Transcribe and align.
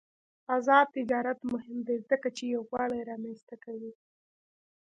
آزاد 0.55 0.85
تجارت 0.97 1.39
مهم 1.53 1.77
دی 1.87 1.97
ځکه 2.09 2.27
چې 2.37 2.43
یووالي 2.55 3.01
رامنځته 3.09 3.55
کوي. 3.63 3.91